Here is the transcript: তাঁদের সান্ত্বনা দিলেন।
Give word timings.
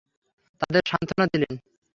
তাঁদের 0.61 0.83
সান্ত্বনা 0.85 1.25
দিলেন। 1.33 1.53